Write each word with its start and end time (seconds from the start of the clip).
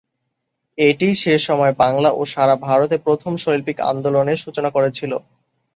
এটিই 0.77 1.13
সেসময় 1.15 1.73
বাংলা 1.79 2.09
ও 2.13 2.31
সারা 2.33 2.55
ভারতে 2.65 2.95
প্রথম 3.05 3.33
শৈল্পিক 3.43 3.77
আন্দোলনের 3.91 4.41
সূচনা 4.43 4.69
করেছিল। 4.71 5.11